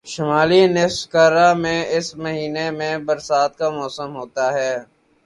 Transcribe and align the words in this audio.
شمالی 0.07 0.61
نصف 0.67 1.01
کرہ 1.13 1.47
میں 1.61 1.79
اس 1.95 2.07
مہینے 2.23 2.65
میں 2.77 2.93
برسات 3.07 3.51
کا 3.59 3.67
موسم 3.71 4.09
ہوتا 4.15 4.45
ہے 4.53 4.73